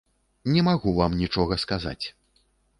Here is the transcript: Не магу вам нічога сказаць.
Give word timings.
Не 0.55 0.63
магу 0.69 0.95
вам 0.99 1.11
нічога 1.21 1.61
сказаць. 1.67 2.01